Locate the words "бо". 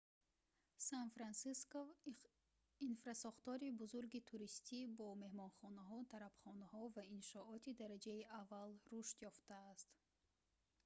4.97-5.07